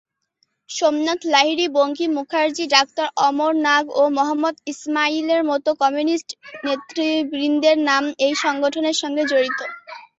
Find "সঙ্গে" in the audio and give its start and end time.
9.01-9.23